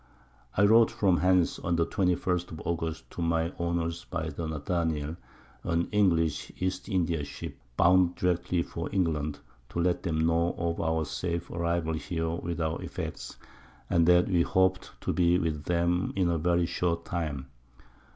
I 0.57 0.65
wrote 0.65 0.89
from 0.89 1.17
hence 1.17 1.59
on 1.59 1.75
the 1.75 1.85
21_st_ 1.85 2.51
of 2.53 2.61
August 2.65 3.07
to 3.11 3.21
my 3.21 3.53
Owners 3.59 4.03
by 4.05 4.29
the 4.31 4.47
Nathanael, 4.47 5.15
an 5.63 5.89
English 5.91 6.51
E. 6.59 6.71
India 6.87 7.23
Ship 7.23 7.55
bound 7.77 8.15
directly 8.15 8.63
for 8.63 8.89
England, 8.91 9.41
to 9.69 9.79
let 9.79 10.01
them 10.01 10.25
know 10.25 10.55
of 10.57 10.81
our 10.81 11.05
safe 11.05 11.51
Arrival 11.51 11.93
here 11.93 12.31
with 12.31 12.59
our 12.59 12.81
Effects, 12.81 13.37
and 13.91 14.07
that 14.07 14.27
we 14.27 14.41
hoped 14.41 14.91
to 15.01 15.13
be 15.13 15.37
with 15.37 15.65
them 15.65 16.13
in 16.15 16.29
a 16.29 16.39
very 16.39 16.65
short 16.65 17.05
time. 17.05 17.51